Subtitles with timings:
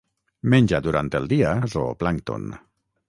[0.53, 2.49] Menja durant el dia zooplàncton.